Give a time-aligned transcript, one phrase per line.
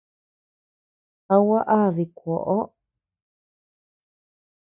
[1.33, 2.57] ¿A gua á dikuoʼo?